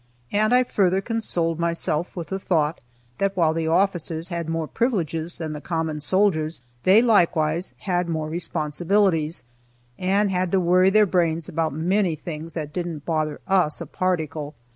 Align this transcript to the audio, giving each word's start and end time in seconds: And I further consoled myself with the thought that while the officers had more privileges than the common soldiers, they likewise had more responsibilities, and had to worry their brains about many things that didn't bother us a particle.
And 0.31 0.51
I 0.51 0.63
further 0.63 0.99
consoled 0.99 1.59
myself 1.59 2.15
with 2.15 2.29
the 2.29 2.39
thought 2.39 2.79
that 3.19 3.37
while 3.37 3.53
the 3.53 3.67
officers 3.67 4.29
had 4.29 4.49
more 4.49 4.65
privileges 4.65 5.37
than 5.37 5.53
the 5.53 5.61
common 5.61 5.99
soldiers, 5.99 6.59
they 6.81 7.03
likewise 7.03 7.73
had 7.81 8.09
more 8.09 8.27
responsibilities, 8.27 9.43
and 9.99 10.31
had 10.31 10.51
to 10.53 10.59
worry 10.59 10.89
their 10.89 11.05
brains 11.05 11.47
about 11.47 11.71
many 11.73 12.15
things 12.15 12.53
that 12.53 12.73
didn't 12.73 13.05
bother 13.05 13.41
us 13.47 13.79
a 13.79 13.85
particle. 13.85 14.55